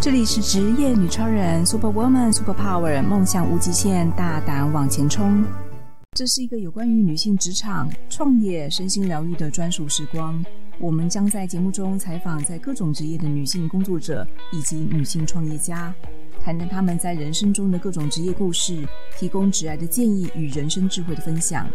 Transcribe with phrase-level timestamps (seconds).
[0.00, 5.44] 这里是职业女超人，Super Woman，Super Power，梦想无极限，大胆往前冲。
[6.12, 10.44] 这是一个有关于女性职场、创业、身心疗愈的专属时光。
[10.78, 15.92] 我们将在节目中采访在各种职业的女性工作者以及女性创业家，
[16.40, 18.86] 谈谈她们在人生中的各种职业故事，
[19.18, 21.66] 提供职涯的建议与人生智慧的分享。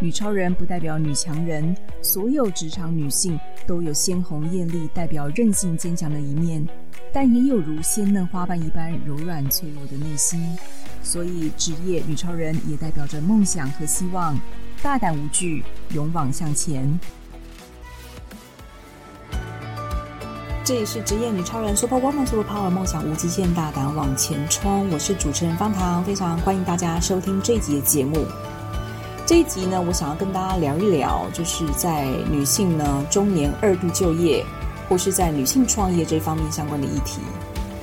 [0.00, 6.64] 女超人不代表女强人，所有职场女性都有鲜红艳丽、代表韧性坚强的一面，
[7.12, 10.56] 但也有如鲜嫩花瓣一般柔软脆弱的内心。
[11.02, 14.38] 所以，职业女超人也代表着梦想和希望，
[14.82, 16.98] 大胆无惧，勇往向前。
[20.64, 24.90] 这里是职业女超人 Super Woman Super Power，梦想无极限，大胆往前冲。
[24.90, 28.26] 我是主持人方糖，非常欢迎大家收听这一集的节目。
[29.24, 34.44] 这一集呢，我想要跟大家聊一聊，就是在女性呢中年二度就业，
[34.88, 37.20] 或是在女性创业这方面相关的议题。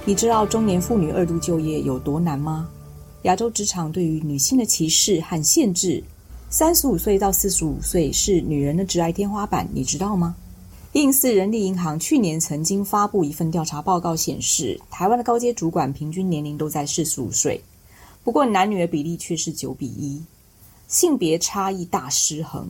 [0.06, 2.70] 你知道中年妇女二度就业有多难吗？
[3.24, 6.04] 亚洲职场对于女性的歧视和限制，
[6.50, 10.36] 三十五岁到四十五岁是女人的职涯天花板，你知道吗？
[10.94, 17.60] 一零四人力银行去年曾经发布一份调查报告显示，台湾的高阶主管平均年龄都在四十五岁，
[18.24, 20.24] 不过男女的比例却是九比一。
[20.88, 22.70] 性别差异大失衡。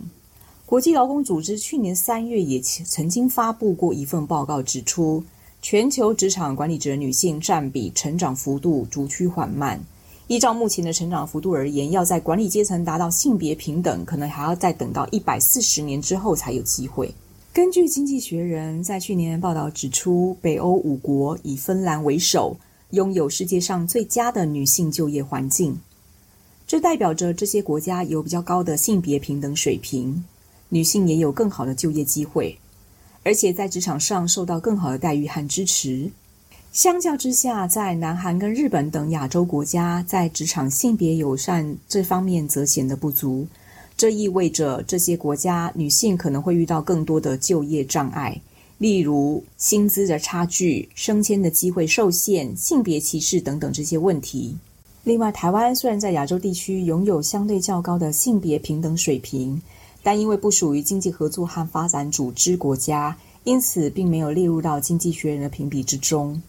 [0.66, 5.24] 国际劳工组织去年三月也曾经发布过一份报告，指出
[5.62, 9.80] 全球职场管理者女性占比成长幅度逐趋缓慢。
[10.28, 17.14] 依照目前的成长幅度而言，要在管理阶层达到性别平等，可能还要再等到一百四十年之后才有机会。
[17.54, 22.58] 根据《经济学人》在去年报道指出，北欧五国以芬兰为首，
[22.90, 25.78] 拥有世界上最佳的女性就业环境。
[26.66, 30.26] 这代表着这些国家有比较高的性别平等水平，
[30.76, 32.60] 女性也有更好的就业机会，
[33.24, 36.12] 而且在职场上受到更好的待遇和支持。
[36.74, 43.48] 相较之下，在南韩跟日本等亚洲国家，在职场性别友善这方面则显得不足。
[43.96, 48.38] 这意味着这些国家女性可能会遇到更多的就业障碍，
[48.78, 54.58] 例如薪资的差距、升迁的机会受限、性别歧视等等这些问题。
[55.06, 59.62] 另外，台湾虽然在亚洲地区拥有相对较高的性别平等水平，
[60.06, 66.40] 但因为不属于经济合作和发展组织国家，因此并没有列入到经济学人的评比之中。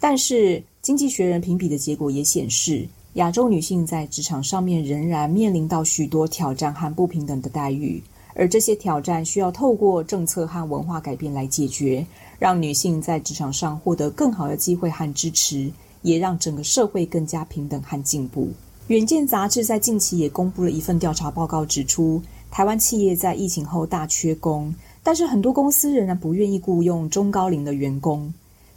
[0.00, 8.02] 但是，经济学人评比的结果也显示，亚洲女性在职场上面仍然面临到许多挑战和不平等的待遇，
[8.34, 12.04] 而这些挑战需要透过政策和文化改变来解决，
[12.40, 15.72] 让女性在职场上获得更好的机会和支持。
[16.02, 18.50] 也让整个社会更加平等和进步。
[18.88, 28.30] 远见杂志在近期也公布了一份调查报告，指出台湾企业在疫情后大缺工，但是很多公司仍然不愿意雇佣中高龄的员工。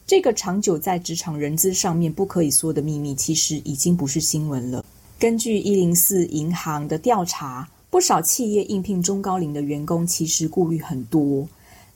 [0.05, 4.85] 这个长久在职场人资上面不可以说的秘密，其实已经不是新闻了。
[5.19, 11.45] 根据一零四银行的调查，不少企业应聘中高龄的员工，其实顾虑很多，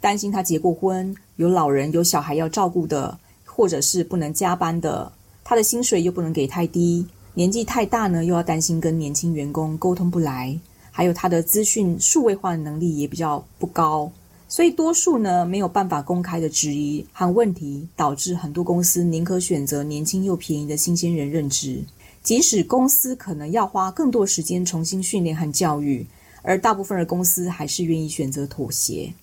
[0.01, 5.09] 担心他结过婚、有老人、有小孩要照顾的，或者是不能加班的。
[5.45, 10.59] 他的薪水又不能给太低，年纪太大呢，又要担心跟年轻员工沟通不来，
[10.91, 14.11] 还有他的资讯数位化的能力也比较不高，
[14.49, 21.81] 所以多数呢没有办法公开的质疑和问题，导致很多公司宁可选择年轻又便宜的新鲜人任职，
[22.21, 26.05] 即使公司可能要花更多时间重新训练和教育，
[26.41, 29.13] 而大部分的公司还是愿意选择妥协。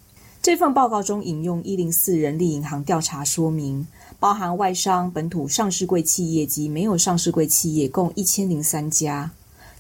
[0.41, 3.87] 这份报告中引用一零四人力银行调查说明。
[4.21, 9.31] 包含外商、本土上市柜企业及没有上市柜企业共一千零三家。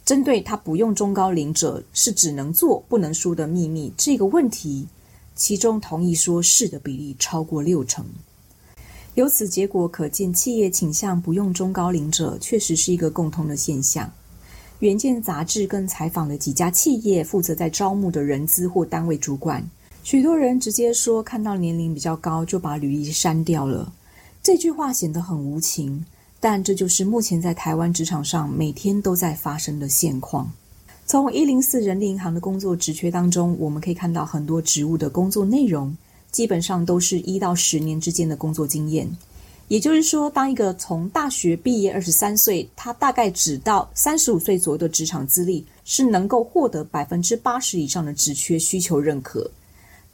[0.04, 4.86] 针对他不用中高龄者是只能做不能输的秘密这个问题，
[5.34, 8.06] 其中同意说是的比例超过六成。
[9.14, 14.10] 由此结果可见，企业倾向不用中高龄者确实是一个共通的现象。
[14.78, 19.68] 远见杂志跟采访了几家企业负责在招募的人资或单位主管，
[20.04, 23.92] 许多人直接说看到年龄比较高就把履历删掉了。
[24.48, 26.02] 这句话显得很无情，
[26.40, 30.50] 但这就是目前在台湾职场上每天都在发生的现况。
[31.04, 35.94] 从一零四人力银行的工作职缺当中，我们可以看到很多职务的工作内容，
[36.32, 39.06] 基本上都是一到十年之间的工作经验。
[39.68, 49.50] 也就是说，当一个从大学毕业二十三岁，他大概只到三十五岁左右的职场资历，是能够获得百分之八十以上的职缺需求认可。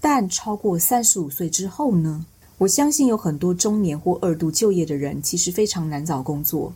[0.01, 2.27] 但超过三十五岁之后呢？
[2.59, 6.73] 我相信有很多中年或二度就业的人，其实非常难找工作。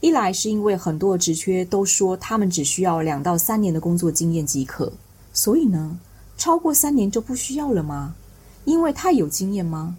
[0.00, 4.92] 一来是因为很多职缺都说他们只需要两到三年的工作经验即可，
[5.32, 5.98] 所以呢，
[6.36, 8.14] 超过三年就不需要了吗？
[8.64, 9.96] 因为太有经验吗？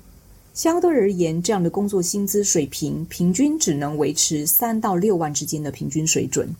[0.53, 6.53] 相对而言，这样的工作薪资水平平均只能维持三到六万之间的平均水准。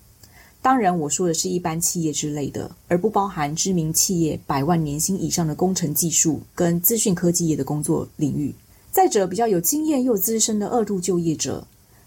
[0.62, 8.56] 当然，我说的是一般企业之类的，而不包含知名企业百万年薪以上的工程技术跟资讯科技业的工作领域。
[8.94, 11.66] 再者，比较有经验又资深的二度就业者，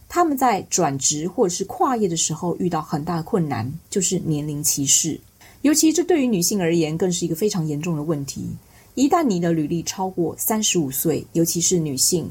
[0.08, 5.18] 他们在转职或者是跨业的时候遇到很大的困难，就是年龄歧视。
[5.62, 8.50] 尤其这对于女性而言，更是一个非常严重的问题。
[8.94, 12.30] 一旦你的履历超过三十五岁，尤其是女性，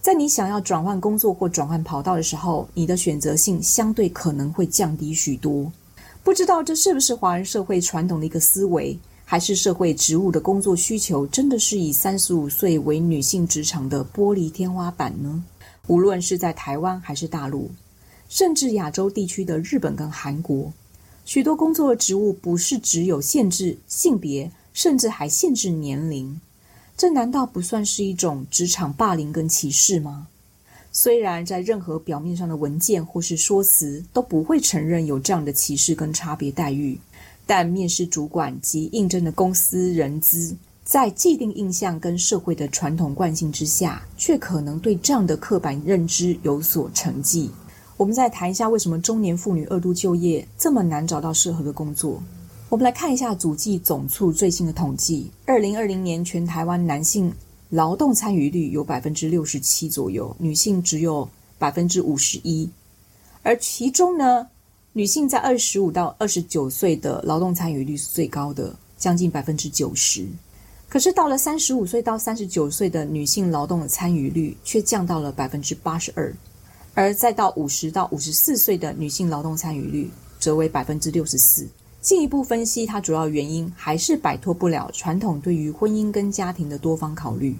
[0.00, 5.72] 在你想要转换工作或转换跑道的时候，你的选择性相对可能会降低许多。
[6.22, 15.44] 不知道这是不是华人社会传统的一个思维，还是社会职务的工作需求真的是以三十五岁为女性职场的玻璃天花板呢？
[15.88, 17.70] 无论是在台湾还是大陆，
[18.28, 20.72] 甚至亚洲地区的日本跟韩国，
[21.24, 24.50] 许多工作的职务不是只有限制性别。
[24.76, 26.38] 甚至还限制年龄，
[26.98, 30.28] 这难道不算是一种职场霸凌跟歧视吗？
[30.92, 37.00] 虽然在任何表面上的文件或是说辞都不会承认有这样的歧视跟差别待遇，
[37.46, 40.54] 但面试主管及应征的公司人资，
[40.84, 47.50] 在既定印象跟社会的传统惯性之下，却可能对这样的刻板认知有所承继。
[47.96, 52.20] 我们再谈一下，为什么中年妇女二度就业这么难找到适合的工作？
[52.68, 57.32] 我们来看一下主计总处最新的统计：二零二零年全台湾男性
[57.70, 61.28] 劳动参与率有百分之六十七左右，女性只有
[61.58, 62.68] 百分之五十一。
[63.42, 64.46] 而其中呢，
[64.96, 70.26] 女性在二十五到二十九岁的劳动参与率是最高的，将近百分之九十。
[70.88, 76.34] 可是到了三十五岁到三十九岁的女性劳动的参与率却降到了百分之八十二，
[76.94, 80.10] 而再到五十到五十四岁的女性劳动参与率
[80.40, 81.68] 则为百分之六十四。
[82.00, 87.54] 进一步分析，它主要原因还是摆脱不了传统对于婚姻跟家庭的多方考虑，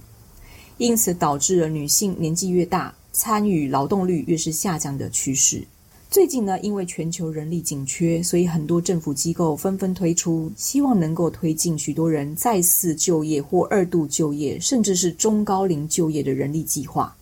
[0.78, 5.62] 因此导致了女性年纪越大，参与劳动率越是下降的趋势。
[6.08, 17.14] 最近呢，因为全球人力紧缺，所以很多政府机构纷纷推出，希望能够推进许多人再次就业或二度就业，甚至是中高龄就业的人力计划。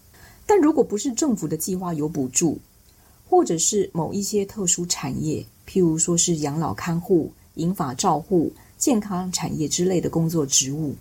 [0.46, 2.58] 但如果不是政府的计划有补助，
[3.28, 10.94] 或者是某一些特殊产业，譬如说是养老看护、银发照护、健康产业之类的工作职务，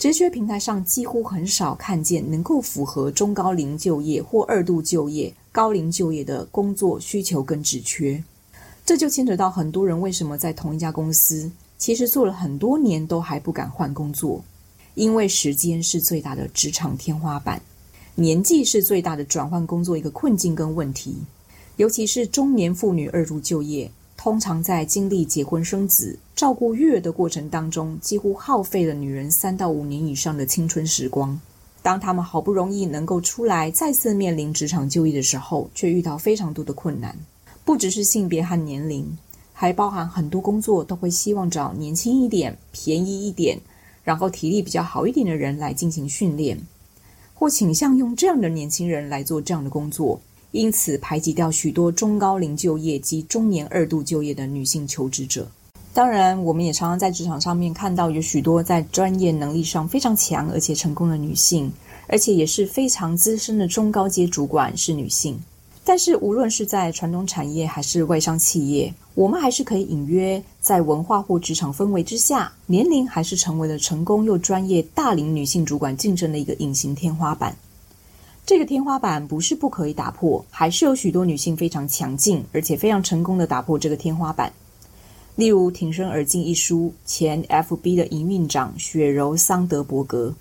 [0.00, 8.24] 职缺平台上几乎很少看见能够符合中高龄就业或二度就业、高龄就业的工作需求跟职缺。
[8.82, 14.42] 这就牵扯到很多人为什么在同一家公司，其实做了很多年都还不敢换工作，
[14.94, 17.60] 因为时间是最大的职场天花板，
[18.14, 21.14] 年纪是最大的转换工作一个困境跟问题。
[21.76, 23.90] 尤其是中年妇女二度就业，
[24.22, 31.40] 通常在经历结婚生子、照顾育儿的过程当中，几乎耗费了女人三到五年以上的青春时光。
[31.80, 37.16] 当她们好不容易能够出来，再次面临职场就业的时候，却遇到非常多的困难。
[37.64, 39.16] 不只是性别和年龄，
[39.54, 43.58] 还包含很多工作都会希望找年轻一点、便宜一点，
[44.04, 46.60] 然后体力比较好一点的人来进行训练，
[47.32, 50.20] 或倾向用这样的年轻人来做这样的工作。
[50.52, 55.46] 因此，排挤掉许多中高龄就业及中年二度就业的女性求职者。
[55.92, 61.72] 当然，我们也常常在职场上面看到有许多在专业能力上非常强而且成功的女性，
[62.06, 65.38] 而且也是非常资深的中高阶主管是女性。
[65.82, 77.56] 但是，无论是在传统产业还是外商企业，我们还是可以隐约在文化或职场氛围之下，年龄还是成为了成功又专业大龄女性主管竞争的一个隐形天花板。
[78.50, 84.52] 这个天花板不是不可以打破，还是有许多女性非常强劲，而且非常成功的打破这个天花板。
[85.36, 90.34] 例如《挺身而进》一书前 FB 的营运长雪柔桑德伯格，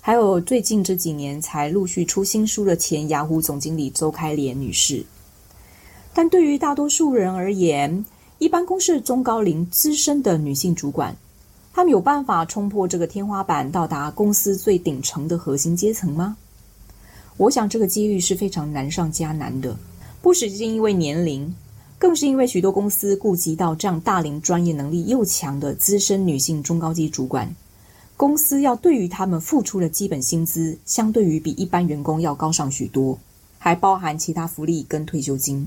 [0.00, 5.04] 还有最近这几年才陆续出新书的前雅虎总经理周开莲女士。
[6.14, 8.06] 但对于大多数人而言，
[8.38, 11.14] 一般公司中高龄资深的女性主管，
[11.74, 16.38] 她们有办法冲破这个天花板，到达公司最顶层的核心阶层吗？
[17.40, 19.74] 我想这个几率是非常难上加难的，
[20.20, 21.54] 不只是因为年龄，
[21.98, 27.56] 更是因为许多公司顾及到这样大龄、专业能力又强的资深女性中高级主管，
[28.14, 33.18] 公司要对于他们付出的基本薪资，相对于比一般员工要高上许多，
[33.56, 35.66] 还包含其他福利跟退休金。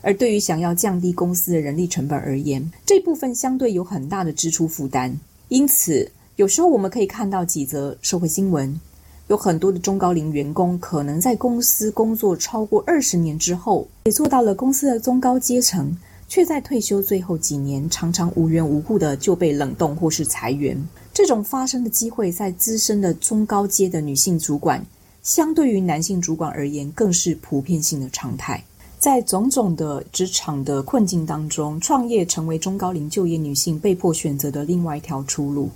[0.00, 5.16] 而对于想要降低公司的人力成本而言，这部分相对有很大的支出负担。
[5.46, 8.80] 因此，有时候我们可以看到几则社会新闻。
[9.28, 15.94] 有很多的中高龄员工可能在公司工作超过二十年之后，也做到了公司的中高阶层，
[16.26, 20.82] 却在退休最后几年常常无缘无故的就被冷冻或是裁员。
[21.12, 24.82] 这种发生的机会，在资深的中高阶的女性主管
[25.22, 28.64] 相对于男性主管而言，更是普遍性的常态。
[28.98, 35.68] 在种种的职场的困境当中，创业成为中高龄就业女性被迫选择的另外一条出路。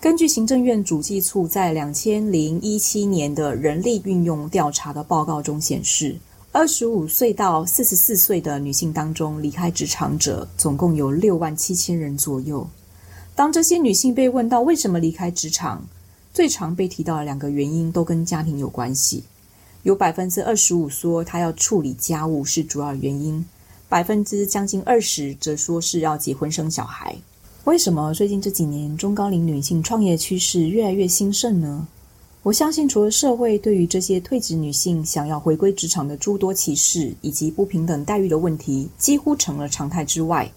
[0.00, 6.16] 根据行政院主计处在两千零一七年的人力运用调查的报告中显示，
[6.52, 12.66] 二十五岁到四十四岁的女性当中，离开职场者总共有六万七千人左右。
[13.34, 15.84] 当这些女性被问到为什么离开职场，
[16.32, 19.24] 最常被提到的两个原因都跟家庭有关系。
[19.82, 23.44] 有百分之二十五说她要处理家务是主要原因，
[23.86, 27.14] 百分之将近二十则说是要结婚生小孩。
[27.64, 31.86] 为什么最近这几年中高龄女性创业趋势越来越兴盛呢？
[32.42, 40.50] 我相信，除了社会对于这些退职女性想要回归职场的诸多歧视以及不平等待遇的问题几乎成了常态之外，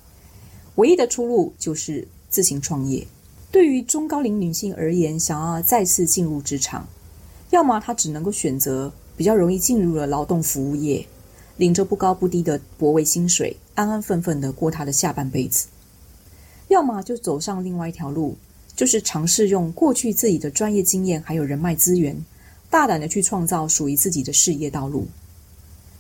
[0.76, 3.06] 唯一的出路就是自行创业。
[3.52, 6.88] 对于中高龄女性而言，想要再次进入职场，
[7.50, 8.92] 要么她只能够选择。
[9.16, 11.06] 比较容易进入了劳动服务业，
[11.58, 15.68] 领着不高不低的薄微薪水，安安分分的过她的下半辈子；
[16.74, 18.36] 要么就走上另外一条路，
[18.76, 22.18] 就是尝试用过去自己的专业经验还有人脉资源，
[22.68, 25.08] 大胆的去创造属于自己的事业道路。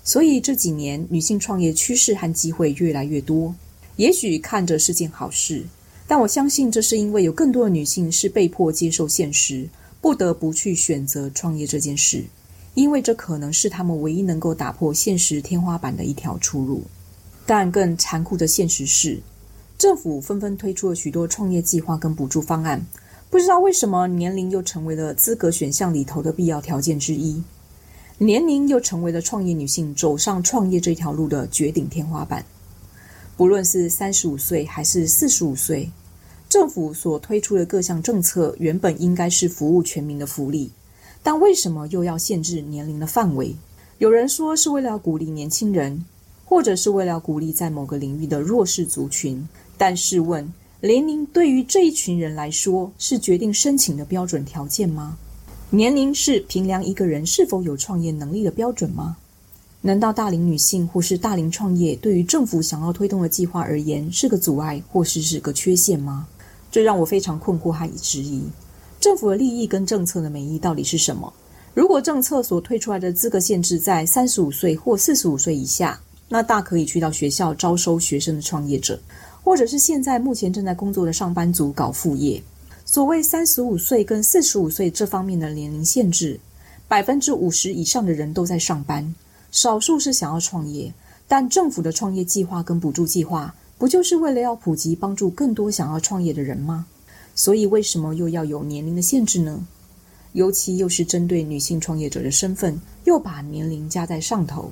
[0.04, 3.54] 所以这几年女性创业趋势和机会越来越多，
[3.98, 5.64] 也许看着是件好事，
[6.08, 9.70] 但我相信这是因为有更多的女性是被迫接受现实，
[10.02, 12.24] 不得不去选择创业这件事。
[12.74, 16.82] 因为这可能是她们唯一能够打破现实天花板的一条出路，
[17.46, 19.22] 但更残酷的现实是，
[19.84, 22.82] 政府纷纷推出了许多创业计划跟补助方案，
[23.30, 27.44] 不知道为什么年龄又成为了资格选项里头的必要条件之一，
[28.18, 32.46] 年龄又成为了创业女性走上创业这条路的绝顶天花板。
[33.36, 35.92] 不论是三十五岁还是四十五岁，
[36.48, 40.72] 政府所推出的各项政策原本应该是服务全民的福利。
[41.22, 43.54] 但为什么又要限制年龄的范围？
[43.98, 46.06] 有人说是为了鼓励年轻人，
[46.46, 49.46] 或者是为了鼓励在某个领域的弱势族群。
[49.78, 50.52] 但试问，
[50.82, 55.18] 年龄对于这一群人来说是决定申请的标准条件吗？
[55.70, 59.18] 年龄是评量一个人是否有创业能力的标准吗？
[59.82, 66.28] 难道大龄女性或是大龄创业对于政府想要推动的计划而言是个阻碍，或是是个缺陷吗？
[66.72, 68.44] 这让我非常困惑和质疑。
[69.00, 71.34] 政府的利益跟政策的美意到底是什么？
[71.74, 76.00] 如果政策所推出来的资格限制在三十五岁或四十五岁以下，
[76.30, 79.00] 那大可以去到学校招收学生的创业者，
[79.44, 82.42] 或者是现在目前正在工作的上班族搞副业。
[82.86, 86.40] 所谓三十五岁跟四十五岁这方面的年龄限制，
[86.88, 89.14] 百分之五十以上的人都在上班，
[89.52, 90.94] 少数是想要创业。
[91.28, 96.86] 但政府的创业计划跟补助计划，不就是为了要普及，帮助更多想要创业的人吗？
[97.34, 99.66] 所以，为什么又要有年龄的限制呢？
[100.34, 104.72] 尤其又是针对女性创业者的身份，又把年龄加在上头，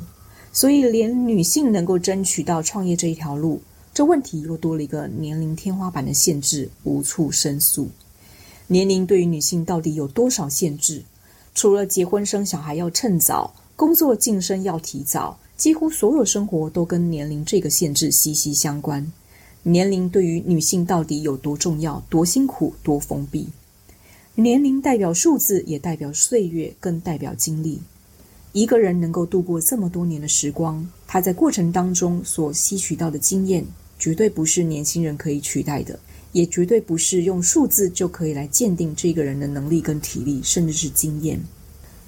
[0.52, 3.62] 所以连女性能够争取到创业这一条路，
[3.94, 7.90] 这问题又多了一个年龄天花板的限制，无处申诉。
[8.68, 11.04] 年龄对于女性到底有多少限制？
[11.54, 19.12] 除了结婚生小孩要趁早，工作晋升要提早，几乎所有生活都跟年龄这个限制息息相关。
[19.64, 23.50] 年龄对于女性到底有多重要、多辛苦、多封闭？
[24.36, 27.82] 年龄代表数字，也代表岁月，更代表经历。
[28.54, 33.66] 一个人能够度过这么多年的时光，他在过程当中所吸取到的经验，
[34.02, 36.00] 绝对不是年轻人可以取代的，
[36.32, 41.40] 也绝对不是用数字就可以来鉴定这个人的能力跟体力，甚至是经验。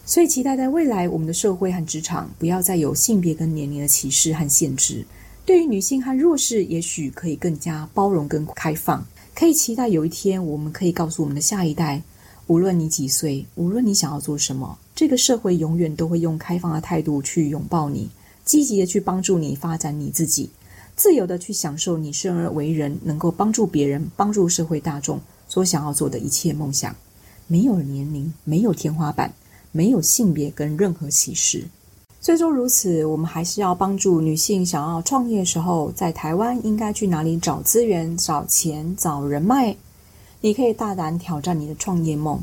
[0.03, 5.05] 所以，期待在未来，我们的社会和职场不要再有性别跟年龄的歧视和限制。
[5.45, 9.05] 对于女性和弱势，也许可以更加包容跟开放。
[9.35, 12.01] 可以期待有一天，我们可以告诉我们的下一代：
[12.47, 18.09] 无论你几岁，无论你想要做什么，这个社会永远都会用开放的态度去拥抱你，
[18.43, 20.49] 积极的去帮助你发展你自己，
[20.95, 26.95] 自由的去享受你生而为人，能够帮助别人、帮助社会大众所想要做的一切梦想。
[27.47, 29.33] 没有年龄，没有天花板，
[29.71, 31.65] 没有性别跟任何歧视。
[32.21, 39.75] 虽说如此，我们还是要帮助女性想要创业的时候，在台湾应该去哪里找资源、找钱、找人脉？
[40.39, 42.41] 你可以大胆挑战你的创业梦。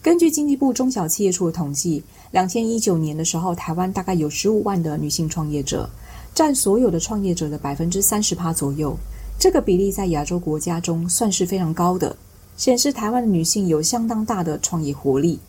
[0.00, 5.90] 根据经济部中小企业处的统计，两千一九年的时候，台湾大概有十五万的女性创业者，
[6.32, 8.96] 占所有的创业者的百分之三十趴左右。
[9.40, 12.16] 这个比例在亚洲国家中算是非常高的，
[12.56, 15.40] 显示台湾的女性有相当大的创业活力。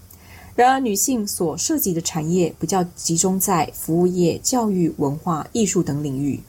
[0.56, 6.40] 然而，女性所涉及的产业比较集中在服务业、教育、文化、艺术等领域，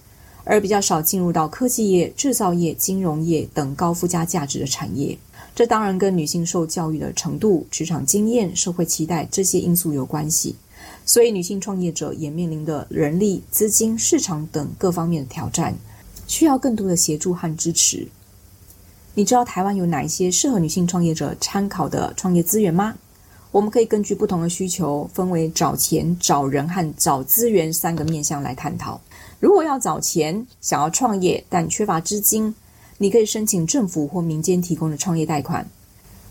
[0.45, 5.17] 而比较少进入到科技业、制造业、金融业等高附加价值的产业。
[5.55, 10.57] 这当然跟女性受教育的程度、职场经验、社会期待这些因素有关系。
[11.05, 15.75] 所以，女性创业者也面临的人力、资金、市场等各方面的挑战，
[16.27, 18.07] 需要更多的协助和支持。
[19.15, 22.95] 你知道台湾有哪一些适合女性创业者参考的创业资源吗？
[23.51, 29.01] 我们可以根据不同的需求，分为找钱、找人和找资源三个面向来探讨。
[29.41, 32.55] 如果要找钱，想要创业但缺乏资金，
[33.03, 35.67] 你可以申请政府或民间提供的创业贷款。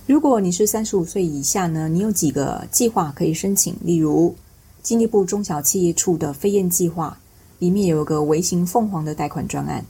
[0.05, 4.35] 如果你是三十五岁以下呢，你有几个计划可以申请，例如
[4.83, 7.17] 经济部中小企业处的飞燕计划，
[7.57, 9.83] 里面有个微型凤凰的贷款专案，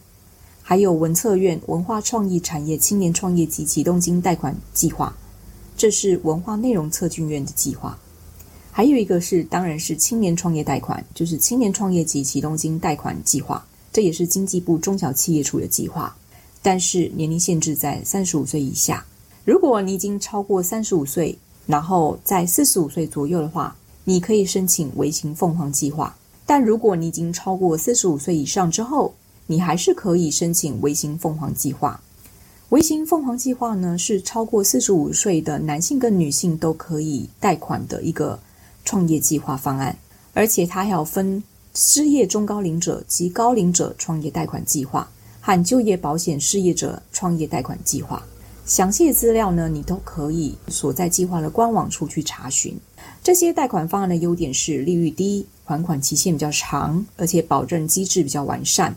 [0.64, 5.14] 还有文策院文化创意产业青年创业及启动金贷款计划。
[5.76, 8.00] 这是文化内容策进院的计划，
[8.72, 16.16] 还有一个是，当然是青年创业贷款，就是青年创业及启动金贷款计划，这也是经济部中小企业处的计划，
[16.62, 19.06] 但是年龄限制在三十五岁以下。
[19.46, 26.16] 如果你已经超过三十五岁，然后在四十五岁左右的话，你可以申请微型凤凰计划。
[26.46, 29.14] 但如果你已经超过四十五岁以上之后，
[29.48, 32.02] 你还是可以申请微型凤凰计划。
[32.70, 38.40] 微型凤凰计划呢，是超过四十五岁的男性跟女性都可以贷款的一个
[38.86, 39.98] 创业计划方案，
[40.36, 45.10] 而且它还要分失业中高龄者及高龄者创业贷款计划
[45.42, 48.24] 和就业保险失业者创业贷款计划。
[48.66, 52.78] 详细的资料呢，你都可以所在计划的官网处去查询。
[53.24, 58.96] 这些贷款方案的优点是利率低、还款期限比较长，而且保证机制比较完善。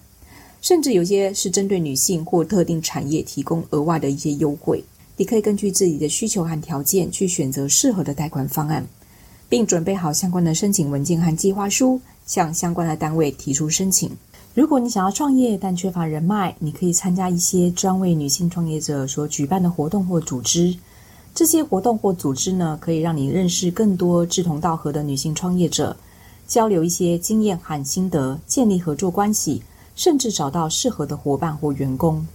[0.61, 4.85] 甚至有些是针对女性或特定产业提供额外的一些优惠，
[5.17, 8.87] 你可以根据自己的需求和条件去选择适合的贷款方案，
[9.49, 14.11] 并准备好相关的申请文件和计划书，向相关的单位提出申请。
[14.55, 20.77] 如果你想要创业但缺乏人脉，你可以参加一些专为女性创业者所举办的活动或组织。
[21.35, 25.97] 这些活动或组织呢，可以让你认识更多志同道合的女性创业者，
[26.47, 29.63] 交流一些经验和心得，建立合作关系。
[29.95, 32.27] 甚至找到适合的伙伴或员工。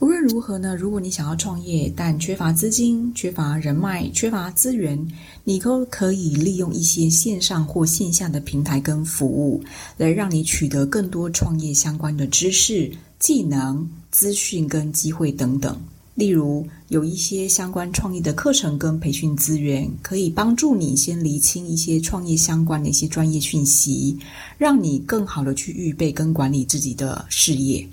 [0.00, 4.96] 无论如何呢，如果你想要创业，但缺乏资金、缺乏人脉、缺乏资源，
[5.42, 9.60] 你都可以利用一些线上或线下的平台跟服务，
[9.96, 15.76] 来让你取得更多创业相关的知识、技能、资讯跟机会等等。
[16.14, 24.16] 例如，有一些相关创业的课程跟培训资源，可以帮助你先厘清一些创业相关的一些专业讯息，
[24.58, 27.84] 让你更好的去预备跟管理自己的事业。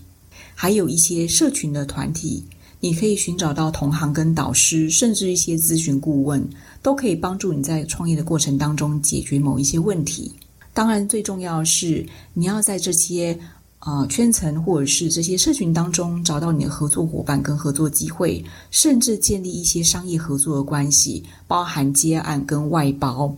[0.55, 2.43] 还有一些社群的团体，
[2.79, 6.43] 你可以寻找到同行跟导师，甚至一些咨询顾问，
[6.81, 10.31] 都可以帮助你在创业的过程当中解决某一些问题。
[10.73, 13.37] 当然，最重要的是你要在这些。
[13.79, 23.31] 啊，圈层或者是这些社群当中找到你的合作伙伴跟合作机会，甚至建立一些商业合作的关系，包含接案跟外包，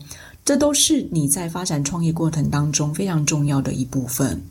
[0.45, 4.41] 这都是你在发展创业过程当中非常重要的一部分。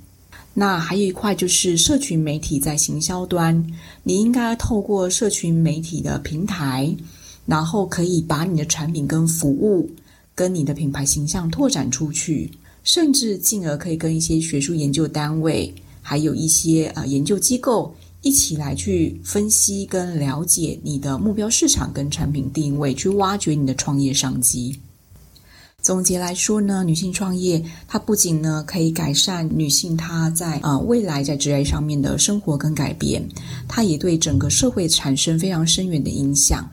[0.58, 3.62] 那还有一块就是社群媒体在行销端，
[4.02, 6.96] 你应该透过社群媒体的平台，
[7.44, 9.90] 然后可以把你的产品跟服务
[10.34, 12.50] 跟你的品牌形象拓展出去，
[12.84, 15.74] 甚至进而可以跟一些学术研究单位。
[16.00, 24.74] 还有一些呃研究机构一起来去分析跟了解你的目标市场跟产品定位，去挖掘你的创业商机。
[25.86, 33.24] 总结来说呢，女性创业它不仅呢可以改善女性她在呃未来在职业上面的生活跟改变，
[33.68, 36.68] 它也对整个社会产生非常深远的影响。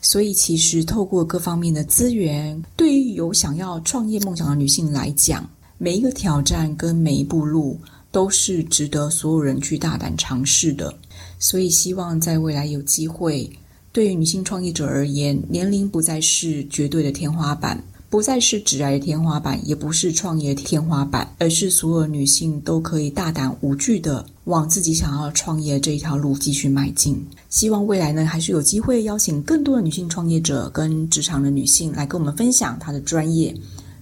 [0.00, 5.44] 所以其实透过各方面的资源，对于有想要创业梦想的女性来讲，
[5.76, 7.76] 每一个挑战跟每一步路。
[8.12, 10.94] 都是值得所有人去大胆尝试的，
[11.38, 13.50] 所以希望在未来有机会，
[13.92, 17.78] 对于女性创业者而言，年龄不再是绝对的天花板，
[18.08, 27.20] 不再是职涯的天花板，也不是创业天花板，而是所有女性都可以大胆无惧的往自己想要创业这一条路继续迈进。
[27.50, 33.54] 希望未来呢，还是有机会邀请更多的女性创业者跟职场的女性来跟我们分享她的专业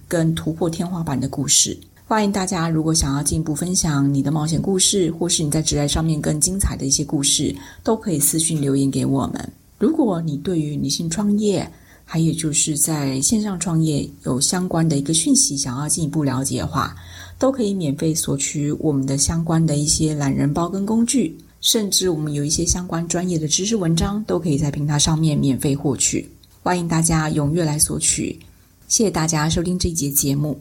[0.07, 1.75] 跟突破天花板的故事。
[2.07, 9.51] 欢迎大家，如果想要进一步分享你的冒险故事，或是你在职涯上面更精彩的一些故事，都可以私信留言给我们。
[9.79, 11.67] 如果你对于女性创业，
[12.05, 16.95] 还有就是在线上创业有相关的一个讯息，想要进一步了解的话，
[17.39, 26.29] 都可以免费索取我们的相关的一些懒人包跟工具，甚至我们有一些相关专业的知识文章，都可以在平台上面免费获取。
[26.61, 28.39] 欢迎大家踊跃来索取。
[28.87, 30.59] 谢谢大家收听这一节节目。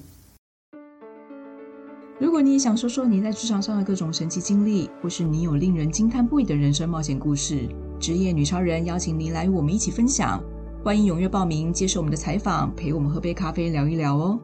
[2.18, 7.68] 如果你也想说说你在职场上的各种神奇经历，或是你有令人惊叹不已的人生冒险故事，
[8.00, 10.42] 职业女超人邀请您来与我们一起分享，
[10.84, 14.38] 欢迎踊跃报名，接受我们的采访，陪我们喝杯咖啡聊一聊哦。